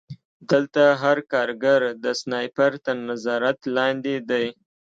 دلته 0.51 0.81
هر 1.01 1.17
کارګر 1.31 1.81
د 2.03 2.05
سنایپر 2.21 2.71
تر 2.85 2.95
نظارت 3.09 3.59
لاندې 3.75 4.15
دی 4.29 4.45